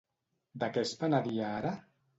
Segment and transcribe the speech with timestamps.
[0.63, 1.79] De què es penedia ara?